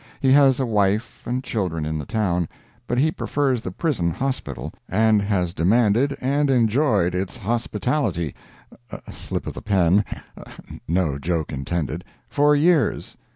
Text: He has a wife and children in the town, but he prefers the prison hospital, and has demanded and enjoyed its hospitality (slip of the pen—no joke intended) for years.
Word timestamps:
He 0.19 0.31
has 0.31 0.59
a 0.59 0.65
wife 0.65 1.27
and 1.27 1.43
children 1.43 1.85
in 1.85 1.99
the 1.99 2.07
town, 2.07 2.49
but 2.87 2.97
he 2.97 3.11
prefers 3.11 3.61
the 3.61 3.69
prison 3.69 4.09
hospital, 4.09 4.73
and 4.89 5.21
has 5.21 5.53
demanded 5.53 6.17
and 6.19 6.49
enjoyed 6.49 7.13
its 7.13 7.37
hospitality 7.37 8.33
(slip 9.11 9.45
of 9.45 9.53
the 9.53 9.61
pen—no 9.61 10.01
joke 11.19 11.51
intended) 11.53 12.03
for 12.27 12.55
years. 12.55 13.15